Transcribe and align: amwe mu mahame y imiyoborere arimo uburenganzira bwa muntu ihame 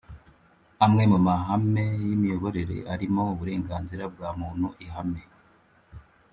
amwe 0.85 1.03
mu 1.11 1.19
mahame 1.27 1.83
y 2.05 2.07
imiyoborere 2.15 2.77
arimo 2.93 3.21
uburenganzira 3.33 4.03
bwa 4.13 4.29
muntu 4.39 4.67
ihame 4.85 5.21